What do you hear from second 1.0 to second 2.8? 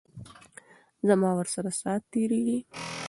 زما ورسره ساعت تیریږي.